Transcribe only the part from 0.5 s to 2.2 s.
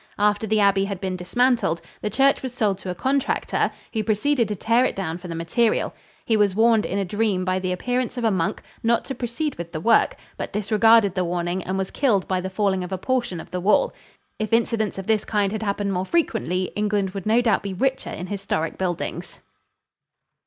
abbey had been dismantled, the